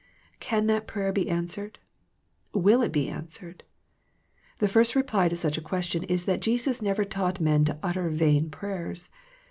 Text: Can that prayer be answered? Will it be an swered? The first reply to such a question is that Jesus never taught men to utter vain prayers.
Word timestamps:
Can 0.39 0.65
that 0.65 0.87
prayer 0.87 1.11
be 1.13 1.29
answered? 1.29 1.77
Will 2.53 2.81
it 2.81 2.91
be 2.91 3.07
an 3.07 3.27
swered? 3.27 3.61
The 4.57 4.67
first 4.67 4.95
reply 4.95 5.29
to 5.29 5.35
such 5.37 5.59
a 5.59 5.61
question 5.61 6.01
is 6.05 6.25
that 6.25 6.41
Jesus 6.41 6.81
never 6.81 7.05
taught 7.05 7.39
men 7.39 7.65
to 7.65 7.77
utter 7.83 8.09
vain 8.09 8.49
prayers. 8.49 9.11